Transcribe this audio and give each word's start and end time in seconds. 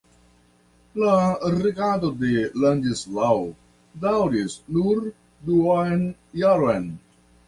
La 1.01 1.11
regado 1.57 2.07
de 2.21 2.31
Ladislao 2.63 3.43
daŭris 4.05 4.55
nur 4.79 5.03
duonjaron. 5.51 6.89